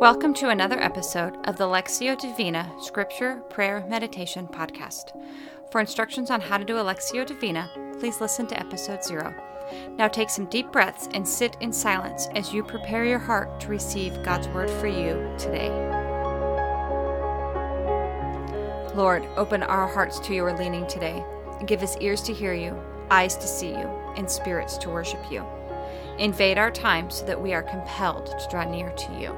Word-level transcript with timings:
Welcome 0.00 0.32
to 0.34 0.50
another 0.50 0.78
episode 0.80 1.44
of 1.48 1.56
the 1.56 1.64
Lectio 1.64 2.16
Divina 2.16 2.70
Scripture 2.80 3.42
Prayer 3.50 3.84
Meditation 3.88 4.46
Podcast. 4.46 5.10
For 5.72 5.80
instructions 5.80 6.30
on 6.30 6.40
how 6.40 6.56
to 6.56 6.64
do 6.64 6.78
a 6.78 6.84
Lectio 6.84 7.26
Divina, 7.26 7.68
please 7.98 8.20
listen 8.20 8.46
to 8.46 8.60
episode 8.60 9.02
zero. 9.02 9.34
Now 9.96 10.06
take 10.06 10.30
some 10.30 10.46
deep 10.46 10.70
breaths 10.70 11.08
and 11.14 11.26
sit 11.26 11.56
in 11.60 11.72
silence 11.72 12.28
as 12.36 12.54
you 12.54 12.62
prepare 12.62 13.04
your 13.04 13.18
heart 13.18 13.58
to 13.58 13.66
receive 13.66 14.22
God's 14.22 14.46
word 14.46 14.70
for 14.70 14.86
you 14.86 15.34
today. 15.36 15.70
Lord, 18.94 19.26
open 19.36 19.64
our 19.64 19.88
hearts 19.88 20.20
to 20.20 20.32
your 20.32 20.56
leaning 20.56 20.86
today. 20.86 21.24
Give 21.66 21.82
us 21.82 21.96
ears 21.96 22.22
to 22.22 22.32
hear 22.32 22.54
you, 22.54 22.80
eyes 23.10 23.36
to 23.36 23.48
see 23.48 23.70
you, 23.70 23.90
and 24.16 24.30
spirits 24.30 24.78
to 24.78 24.90
worship 24.90 25.28
you. 25.28 25.44
Invade 26.20 26.56
our 26.56 26.70
time 26.70 27.10
so 27.10 27.26
that 27.26 27.42
we 27.42 27.52
are 27.52 27.64
compelled 27.64 28.26
to 28.26 28.48
draw 28.48 28.62
near 28.62 28.92
to 28.92 29.20
you. 29.20 29.36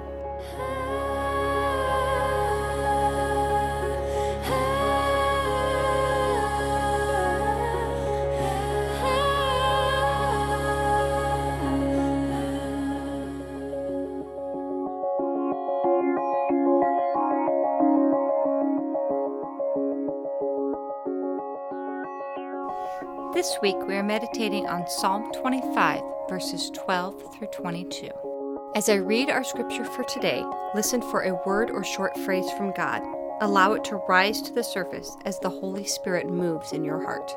This 23.40 23.56
week 23.62 23.76
we 23.86 23.94
are 23.94 24.02
meditating 24.02 24.66
on 24.66 24.86
Psalm 24.88 25.32
25, 25.32 26.02
verses 26.28 26.70
12 26.74 27.34
through 27.34 27.48
22. 27.48 28.29
As 28.72 28.88
I 28.88 28.94
read 28.94 29.30
our 29.30 29.42
scripture 29.42 29.84
for 29.84 30.04
today, 30.04 30.44
listen 30.76 31.02
for 31.02 31.22
a 31.22 31.34
word 31.44 31.72
or 31.72 31.82
short 31.82 32.16
phrase 32.18 32.48
from 32.52 32.72
God. 32.72 33.02
Allow 33.40 33.72
it 33.72 33.82
to 33.84 33.96
rise 34.08 34.40
to 34.42 34.52
the 34.52 34.62
surface 34.62 35.16
as 35.24 35.40
the 35.40 35.50
Holy 35.50 35.84
Spirit 35.84 36.28
moves 36.28 36.72
in 36.72 36.84
your 36.84 37.02
heart. 37.02 37.32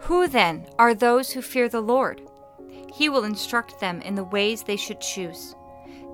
Who 0.00 0.26
then 0.26 0.66
are 0.76 0.94
those 0.94 1.30
who 1.30 1.42
fear 1.42 1.68
the 1.68 1.80
Lord? 1.80 2.22
He 2.92 3.08
will 3.08 3.22
instruct 3.22 3.78
them 3.78 4.02
in 4.02 4.16
the 4.16 4.24
ways 4.24 4.64
they 4.64 4.76
should 4.76 5.00
choose. 5.00 5.54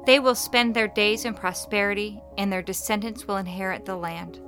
They 0.05 0.19
will 0.19 0.35
spend 0.35 0.75
their 0.75 0.89
days 0.89 1.25
in 1.25 1.33
prosperity, 1.33 2.23
and 2.37 2.53
their 2.53 2.63
descendants 2.63 3.27
will 3.27 3.39
inherit 3.39 3.87
the 3.87 3.97
land. 3.97 4.41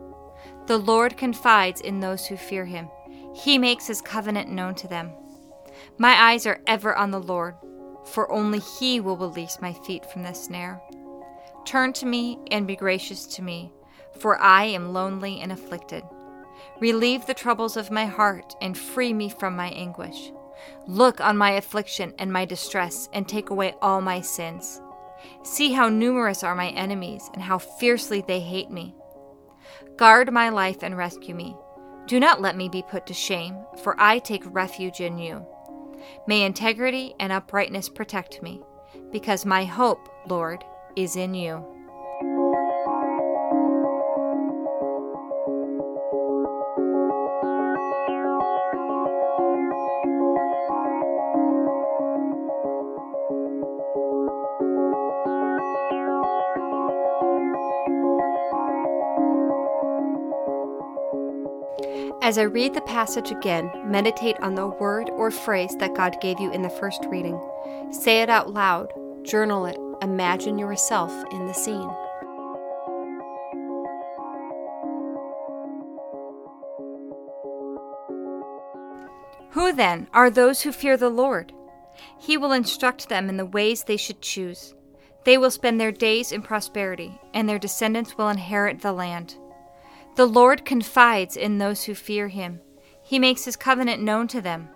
The 0.67 0.79
Lord 0.79 1.17
confides 1.17 1.81
in 1.81 2.01
those 2.01 2.27
who 2.27 2.37
fear 2.37 2.67
him. 2.67 2.91
He 3.35 3.57
makes 3.57 3.87
his 3.87 4.03
covenant 4.03 4.51
known 4.51 4.75
to 4.75 4.89
them. 4.89 5.13
My 5.99 6.31
eyes 6.31 6.47
are 6.47 6.61
ever 6.67 6.95
on 6.95 7.11
the 7.11 7.21
Lord, 7.21 7.55
for 8.07 8.31
only 8.33 8.59
He 8.59 9.01
will 9.01 9.17
release 9.17 9.59
my 9.61 9.73
feet 9.73 10.05
from 10.07 10.23
the 10.23 10.33
snare. 10.33 10.81
Turn 11.65 11.93
to 11.95 12.07
me 12.07 12.39
and 12.51 12.67
be 12.67 12.77
gracious 12.77 13.27
to 13.27 13.43
me, 13.43 13.73
for 14.19 14.39
I 14.39 14.65
am 14.65 14.93
lonely 14.93 15.41
and 15.41 15.53
afflicted. 15.53 16.03
Relieve 16.81 17.27
the 17.27 17.35
troubles 17.35 17.77
of 17.77 17.91
my 17.91 18.07
heart 18.07 18.55
and 18.61 18.77
free 18.77 19.13
me 19.13 19.29
from 19.29 19.55
my 19.55 19.69
anguish. 19.69 20.33
Look 20.87 21.21
on 21.21 21.37
my 21.37 21.53
affliction 21.53 22.15
and 22.19 22.33
my 22.33 22.45
distress 22.45 23.09
and 23.13 23.29
take 23.29 23.51
away 23.51 23.75
all 23.81 24.01
my 24.01 24.21
sins. 24.21 24.81
See 25.45 25.73
how 25.73 25.89
numerous 25.89 26.43
are 26.43 26.55
my 26.55 26.71
enemies 26.71 27.31
and 27.33 27.43
how 27.43 27.59
fiercely 27.59 28.25
they 28.27 28.41
hate 28.41 28.71
me. 28.71 28.95
Guard 29.97 30.33
my 30.33 30.49
life 30.49 30.83
and 30.83 30.97
rescue 30.97 31.35
me. 31.35 31.57
Do 32.07 32.19
not 32.19 32.41
let 32.41 32.57
me 32.57 32.69
be 32.69 32.83
put 32.83 33.07
to 33.07 33.15
shame, 33.15 33.57
for 33.83 33.95
I 33.99 34.19
take 34.19 34.43
refuge 34.47 35.01
in 35.01 35.19
you. 35.19 35.47
May 36.27 36.43
integrity 36.43 37.15
and 37.21 37.33
uprightness 37.33 37.89
protect 37.89 38.43
me, 38.43 38.61
because 39.11 39.45
my 39.47 39.65
hope, 39.65 40.09
Lord, 40.29 40.65
is 40.97 41.17
in 41.17 41.35
you. 41.35 41.65
As 62.23 62.39
I 62.39 62.43
read 62.43 62.73
the 62.73 62.81
passage 62.83 63.33
again, 63.33 63.69
meditate 63.85 64.39
on 64.41 64.55
the 64.55 64.69
word 64.69 65.11
or 65.11 65.33
phrase 65.33 65.75
that 65.81 65.97
God 65.97 66.21
gave 66.21 66.39
you 66.39 66.53
in 66.53 66.63
the 66.63 66.71
first 66.71 67.05
reading. 67.07 67.37
Say 67.91 68.23
it 68.23 68.31
out 68.31 68.55
loud, 68.55 68.93
journal 69.25 69.67
it, 69.67 69.77
imagine 70.01 70.57
yourself 70.57 71.11
in 71.33 71.49
the 71.49 71.53
scene. 71.53 71.91
Who 79.51 79.73
then 79.73 80.07
are 80.15 80.31
those 80.31 80.63
who 80.63 80.71
fear 80.71 80.97
the 80.97 81.11
Lord? 81.11 81.53
He 82.21 82.37
will 82.37 82.53
instruct 82.53 83.09
them 83.09 83.29
in 83.29 83.37
the 83.37 83.45
ways 83.45 83.83
they 83.83 83.97
should 83.97 84.23
choose. 84.23 84.77
They 85.25 85.37
will 85.37 85.51
spend 85.51 85.81
their 85.81 85.91
days 85.91 86.31
in 86.31 86.43
prosperity, 86.43 87.21
and 87.35 87.49
their 87.49 87.59
descendants 87.59 88.17
will 88.17 88.29
inherit 88.29 88.81
the 88.81 88.93
land. 88.93 89.35
The 90.15 90.27
Lord 90.27 90.65
confides 90.65 91.37
in 91.37 91.57
those 91.59 91.85
who 91.85 91.95
fear 91.95 92.29
him. 92.29 92.61
He 93.03 93.19
makes 93.19 93.45
his 93.45 93.57
covenant 93.57 94.03
known 94.03 94.29
to 94.29 94.41
them. 94.41 94.69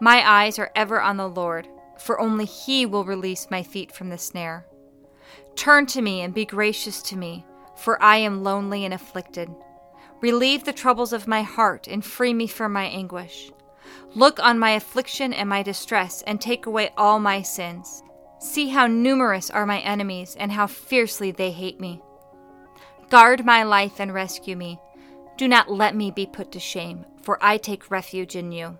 My 0.00 0.28
eyes 0.28 0.58
are 0.58 0.70
ever 0.74 1.00
on 1.00 1.18
the 1.18 1.28
Lord, 1.28 1.68
for 1.98 2.18
only 2.18 2.46
he 2.46 2.86
will 2.86 3.04
release 3.04 3.50
my 3.50 3.62
feet 3.62 3.92
from 3.92 4.08
the 4.08 4.18
snare. 4.18 4.66
Turn 5.56 5.84
to 5.86 6.00
me 6.00 6.22
and 6.22 6.32
be 6.32 6.46
gracious 6.46 7.02
to 7.02 7.16
me, 7.16 7.44
for 7.76 8.02
I 8.02 8.16
am 8.18 8.42
lonely 8.42 8.84
and 8.84 8.94
afflicted. 8.94 9.50
Relieve 10.22 10.64
the 10.64 10.72
troubles 10.72 11.12
of 11.12 11.28
my 11.28 11.42
heart 11.42 11.86
and 11.86 12.02
free 12.02 12.32
me 12.32 12.46
from 12.46 12.72
my 12.72 12.84
anguish. 12.84 13.50
Look 14.14 14.40
on 14.40 14.58
my 14.58 14.70
affliction 14.70 15.34
and 15.34 15.48
my 15.48 15.62
distress 15.62 16.22
and 16.22 16.40
take 16.40 16.64
away 16.64 16.90
all 16.96 17.18
my 17.18 17.42
sins. 17.42 18.02
See 18.38 18.68
how 18.68 18.86
numerous 18.86 19.50
are 19.50 19.66
my 19.66 19.80
enemies 19.80 20.34
and 20.38 20.52
how 20.52 20.66
fiercely 20.66 21.30
they 21.30 21.50
hate 21.50 21.80
me. 21.80 22.00
Guard 23.08 23.44
my 23.44 23.62
life 23.62 24.00
and 24.00 24.12
rescue 24.12 24.56
me. 24.56 24.80
Do 25.36 25.46
not 25.46 25.70
let 25.70 25.94
me 25.94 26.10
be 26.10 26.26
put 26.26 26.50
to 26.52 26.60
shame, 26.60 27.04
for 27.22 27.38
I 27.40 27.56
take 27.56 27.90
refuge 27.90 28.34
in 28.34 28.50
you. 28.50 28.78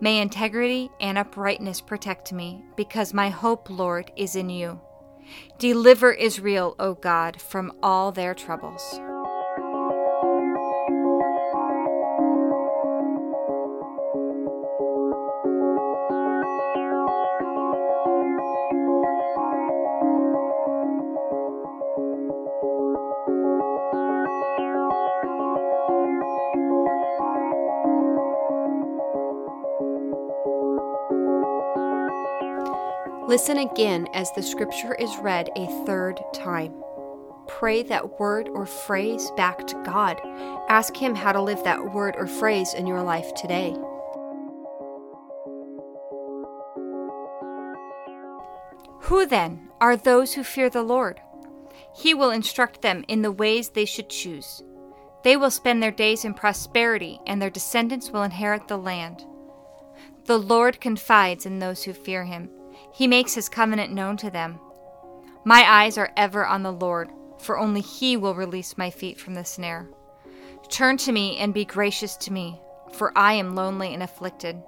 May 0.00 0.20
integrity 0.20 0.90
and 1.00 1.18
uprightness 1.18 1.80
protect 1.80 2.32
me, 2.32 2.64
because 2.76 3.12
my 3.12 3.30
hope, 3.30 3.68
Lord, 3.68 4.12
is 4.16 4.36
in 4.36 4.50
you. 4.50 4.80
Deliver 5.58 6.12
Israel, 6.12 6.76
O 6.78 6.94
God, 6.94 7.40
from 7.40 7.72
all 7.82 8.12
their 8.12 8.34
troubles. 8.34 9.00
Listen 33.34 33.58
again 33.58 34.06
as 34.14 34.30
the 34.30 34.42
scripture 34.44 34.94
is 34.94 35.16
read 35.16 35.50
a 35.56 35.66
third 35.84 36.20
time. 36.32 36.72
Pray 37.48 37.82
that 37.82 38.20
word 38.20 38.48
or 38.48 38.64
phrase 38.64 39.32
back 39.36 39.66
to 39.66 39.82
God. 39.82 40.20
Ask 40.68 40.96
Him 40.96 41.16
how 41.16 41.32
to 41.32 41.42
live 41.42 41.64
that 41.64 41.92
word 41.92 42.14
or 42.16 42.28
phrase 42.28 42.74
in 42.74 42.86
your 42.86 43.02
life 43.02 43.34
today. 43.34 43.74
Who 49.00 49.26
then 49.26 49.68
are 49.80 49.96
those 49.96 50.34
who 50.34 50.44
fear 50.44 50.70
the 50.70 50.84
Lord? 50.84 51.20
He 51.92 52.14
will 52.14 52.30
instruct 52.30 52.82
them 52.82 53.04
in 53.08 53.22
the 53.22 53.32
ways 53.32 53.70
they 53.70 53.84
should 53.84 54.10
choose. 54.10 54.62
They 55.24 55.36
will 55.36 55.50
spend 55.50 55.82
their 55.82 55.90
days 55.90 56.24
in 56.24 56.34
prosperity, 56.34 57.18
and 57.26 57.42
their 57.42 57.50
descendants 57.50 58.12
will 58.12 58.22
inherit 58.22 58.68
the 58.68 58.78
land. 58.78 59.24
The 60.26 60.38
Lord 60.38 60.80
confides 60.80 61.44
in 61.44 61.58
those 61.58 61.82
who 61.82 61.92
fear 61.92 62.26
Him. 62.26 62.48
He 62.94 63.08
makes 63.08 63.34
his 63.34 63.48
covenant 63.48 63.92
known 63.92 64.16
to 64.18 64.30
them. 64.30 64.60
My 65.44 65.64
eyes 65.68 65.98
are 65.98 66.12
ever 66.16 66.46
on 66.46 66.62
the 66.62 66.72
Lord, 66.72 67.10
for 67.38 67.58
only 67.58 67.80
he 67.80 68.16
will 68.16 68.36
release 68.36 68.78
my 68.78 68.88
feet 68.88 69.18
from 69.18 69.34
the 69.34 69.44
snare. 69.44 69.88
Turn 70.68 70.96
to 70.98 71.10
me 71.10 71.36
and 71.38 71.52
be 71.52 71.64
gracious 71.64 72.16
to 72.18 72.32
me, 72.32 72.60
for 72.92 73.12
I 73.18 73.32
am 73.32 73.56
lonely 73.56 73.92
and 73.92 74.02
afflicted. 74.02 74.62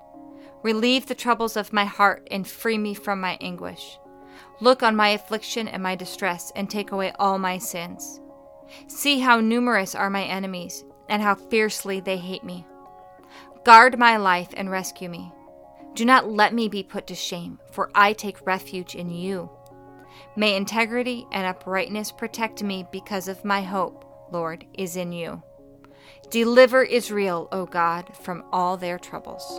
Relieve 0.64 1.06
the 1.06 1.14
troubles 1.14 1.56
of 1.56 1.72
my 1.72 1.84
heart 1.84 2.26
and 2.30 2.46
free 2.46 2.76
me 2.78 2.94
from 2.94 3.20
my 3.20 3.38
anguish. 3.40 3.98
Look 4.60 4.82
on 4.82 4.96
my 4.96 5.10
affliction 5.10 5.68
and 5.68 5.80
my 5.80 5.94
distress 5.94 6.50
and 6.56 6.68
take 6.68 6.90
away 6.90 7.12
all 7.20 7.38
my 7.38 7.58
sins. 7.58 8.20
See 8.88 9.20
how 9.20 9.40
numerous 9.40 9.94
are 9.94 10.10
my 10.10 10.24
enemies 10.24 10.84
and 11.08 11.22
how 11.22 11.36
fiercely 11.36 12.00
they 12.00 12.16
hate 12.16 12.42
me. 12.42 12.66
Guard 13.64 13.98
my 13.98 14.16
life 14.16 14.48
and 14.56 14.68
rescue 14.68 15.08
me. 15.08 15.32
Do 15.96 16.04
not 16.04 16.30
let 16.30 16.52
me 16.52 16.68
be 16.68 16.82
put 16.82 17.06
to 17.06 17.14
shame, 17.14 17.58
for 17.70 17.90
I 17.94 18.12
take 18.12 18.46
refuge 18.46 18.94
in 18.94 19.08
you. 19.08 19.48
May 20.36 20.54
integrity 20.54 21.26
and 21.32 21.46
uprightness 21.46 22.12
protect 22.12 22.62
me 22.62 22.86
because 22.92 23.28
of 23.28 23.46
my 23.46 23.62
hope, 23.62 24.04
Lord, 24.30 24.66
is 24.74 24.96
in 24.96 25.12
you. 25.12 25.42
Deliver 26.28 26.82
Israel, 26.82 27.48
O 27.50 27.64
God, 27.64 28.14
from 28.14 28.44
all 28.52 28.76
their 28.76 28.98
troubles. 28.98 29.58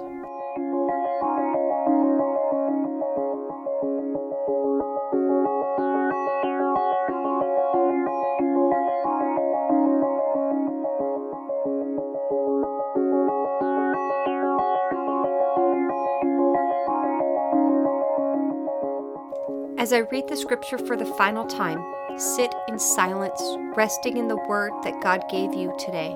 As 19.87 19.93
I 19.93 19.99
read 19.99 20.27
the 20.27 20.35
scripture 20.35 20.77
for 20.77 20.97
the 20.97 21.05
final 21.05 21.45
time, 21.45 21.81
sit 22.19 22.53
in 22.67 22.77
silence, 22.77 23.41
resting 23.73 24.17
in 24.17 24.27
the 24.27 24.35
word 24.35 24.73
that 24.83 25.01
God 25.01 25.23
gave 25.31 25.53
you 25.53 25.73
today. 25.79 26.13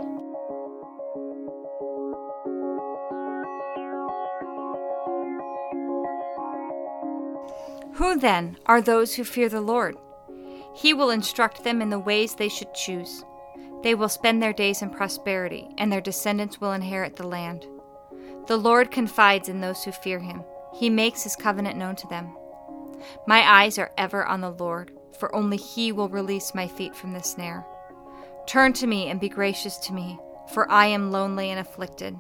Who 7.94 8.20
then 8.20 8.58
are 8.66 8.82
those 8.82 9.16
who 9.16 9.24
fear 9.24 9.48
the 9.48 9.62
Lord? 9.62 9.96
He 10.76 10.94
will 10.94 11.10
instruct 11.10 11.64
them 11.64 11.82
in 11.82 11.90
the 11.90 11.98
ways 11.98 12.36
they 12.36 12.50
should 12.50 12.74
choose. 12.74 13.24
They 13.84 13.96
will 13.96 14.10
spend 14.10 14.44
their 14.44 14.52
days 14.52 14.82
in 14.82 14.90
prosperity, 14.90 15.70
and 15.78 15.90
their 15.90 16.02
descendants 16.02 16.60
will 16.60 16.74
inherit 16.74 17.16
the 17.16 17.26
land. 17.26 17.66
The 18.48 18.58
Lord 18.58 18.92
confides 18.92 19.48
in 19.48 19.62
those 19.62 19.86
who 19.86 19.94
fear 19.94 20.20
him, 20.20 20.44
he 20.74 20.90
makes 20.90 21.24
his 21.24 21.38
covenant 21.38 21.78
known 21.78 21.96
to 21.96 22.08
them. 22.08 22.36
My 23.28 23.42
eyes 23.42 23.78
are 23.78 23.92
ever 23.98 24.26
on 24.26 24.42
the 24.42 24.52
Lord, 24.52 24.92
for 25.20 25.34
only 25.36 25.58
He 25.58 25.92
will 25.92 26.10
release 26.10 26.56
my 26.56 26.68
feet 26.68 26.96
from 26.96 27.14
the 27.14 27.22
snare. 27.22 27.66
Turn 28.48 28.74
to 28.74 28.88
me 28.88 29.10
and 29.10 29.20
be 29.20 29.30
gracious 29.30 29.78
to 29.80 29.94
me, 29.94 30.20
for 30.54 30.70
I 30.70 30.88
am 30.88 31.12
lonely 31.12 31.50
and 31.50 31.60
afflicted. 31.60 32.18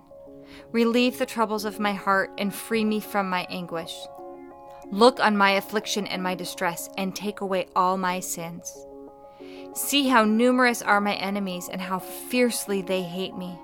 Relieve 0.71 1.17
the 1.17 1.25
troubles 1.25 1.65
of 1.65 1.79
my 1.79 1.93
heart 1.93 2.31
and 2.37 2.53
free 2.53 2.85
me 2.85 2.99
from 2.99 3.29
my 3.29 3.47
anguish. 3.49 3.95
Look 4.91 5.19
on 5.19 5.37
my 5.37 5.51
affliction 5.51 6.05
and 6.07 6.21
my 6.21 6.35
distress, 6.35 6.89
and 6.97 7.15
take 7.15 7.41
away 7.41 7.67
all 7.75 7.97
my 7.97 8.19
sins. 8.19 8.85
See 9.73 10.09
how 10.09 10.25
numerous 10.25 10.81
are 10.81 10.99
my 10.99 11.15
enemies 11.15 11.69
and 11.71 11.79
how 11.79 11.99
fiercely 11.99 12.81
they 12.81 13.01
hate 13.01 13.37
me. 13.37 13.57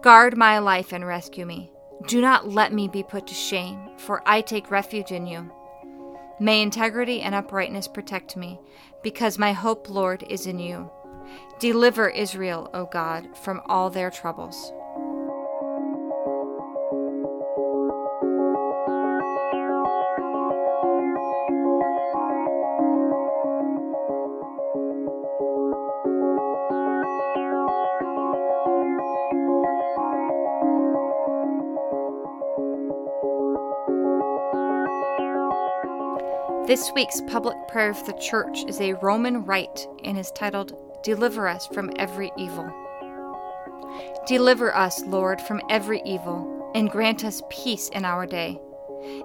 Guard 0.00 0.36
my 0.36 0.58
life 0.58 0.92
and 0.92 1.06
rescue 1.06 1.44
me. 1.44 1.70
Do 2.06 2.20
not 2.20 2.48
let 2.48 2.72
me 2.72 2.88
be 2.88 3.02
put 3.02 3.26
to 3.26 3.34
shame, 3.34 3.78
for 3.98 4.22
I 4.26 4.40
take 4.40 4.70
refuge 4.70 5.12
in 5.12 5.26
you. 5.26 5.50
May 6.40 6.62
integrity 6.62 7.20
and 7.20 7.34
uprightness 7.34 7.86
protect 7.86 8.36
me, 8.36 8.60
because 9.02 9.38
my 9.38 9.52
hope, 9.52 9.88
Lord, 9.88 10.24
is 10.28 10.46
in 10.46 10.58
you. 10.58 10.90
Deliver 11.58 12.08
Israel, 12.08 12.70
O 12.74 12.86
God, 12.86 13.36
from 13.36 13.62
all 13.66 13.88
their 13.88 14.10
troubles. 14.10 14.72
This 36.66 36.90
week's 36.94 37.20
public 37.26 37.56
prayer 37.68 37.90
of 37.90 38.06
the 38.06 38.14
church 38.14 38.64
is 38.66 38.80
a 38.80 38.94
Roman 38.94 39.44
rite 39.44 39.86
and 40.02 40.18
is 40.18 40.30
titled 40.30 40.74
Deliver 41.02 41.46
Us 41.46 41.66
from 41.66 41.92
Every 41.96 42.32
Evil. 42.38 42.72
Deliver 44.26 44.74
us, 44.74 45.04
Lord, 45.04 45.42
from 45.42 45.60
every 45.68 46.00
evil, 46.06 46.72
and 46.74 46.90
grant 46.90 47.22
us 47.22 47.42
peace 47.50 47.90
in 47.90 48.06
our 48.06 48.24
day. 48.24 48.58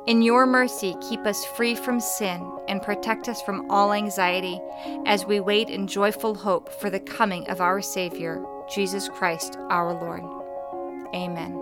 In 0.06 0.22
your 0.22 0.46
mercy, 0.46 0.98
keep 1.08 1.22
us 1.26 1.46
free 1.46 1.76
from 1.76 2.02
sin 2.02 2.46
and 2.68 2.82
protect 2.82 3.30
us 3.30 3.42
from 3.42 3.72
all 3.72 3.94
anxiety 3.94 4.60
as 5.06 5.26
we 5.26 5.40
wait 5.40 5.70
in 5.70 5.88
joyful 5.88 6.36
hope 6.36 6.70
for 6.82 6.90
the 6.90 7.00
coming 7.00 7.50
of 7.50 7.62
our 7.62 7.82
Savior, 7.82 8.44
Jesus 8.70 9.08
Christ 9.08 9.58
our 9.70 9.94
Lord. 9.94 10.24
Amen. 11.16 11.54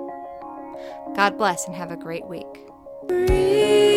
God 1.15 1.37
bless 1.37 1.67
and 1.67 1.75
have 1.75 1.91
a 1.91 1.95
great 1.95 2.25
week. 2.25 3.96